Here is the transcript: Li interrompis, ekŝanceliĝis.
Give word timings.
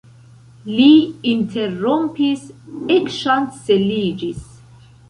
Li 0.69 0.87
interrompis, 1.33 2.49
ekŝanceliĝis. 2.99 4.47